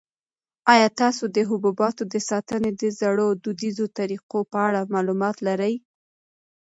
[0.73, 5.73] آیا تاسو د حبوباتو د ساتنې د زړو دودیزو طریقو په اړه معلومات لرئ؟